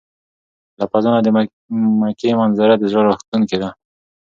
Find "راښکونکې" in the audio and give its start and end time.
3.09-3.57